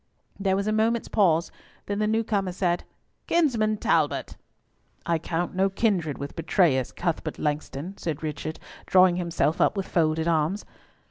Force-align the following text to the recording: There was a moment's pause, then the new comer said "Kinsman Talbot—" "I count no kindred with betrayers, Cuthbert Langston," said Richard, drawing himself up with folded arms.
There 0.39 0.55
was 0.55 0.65
a 0.65 0.71
moment's 0.71 1.07
pause, 1.09 1.51
then 1.85 1.99
the 1.99 2.07
new 2.07 2.23
comer 2.23 2.53
said 2.53 2.85
"Kinsman 3.27 3.77
Talbot—" 3.77 4.35
"I 5.05 5.19
count 5.19 5.53
no 5.53 5.69
kindred 5.69 6.17
with 6.17 6.35
betrayers, 6.35 6.91
Cuthbert 6.91 7.37
Langston," 7.37 7.95
said 7.99 8.23
Richard, 8.23 8.59
drawing 8.87 9.17
himself 9.17 9.61
up 9.61 9.77
with 9.77 9.87
folded 9.87 10.27
arms. 10.27 10.65